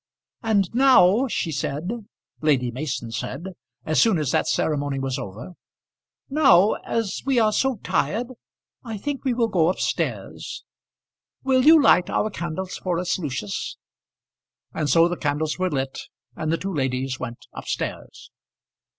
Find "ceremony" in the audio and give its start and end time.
4.47-4.97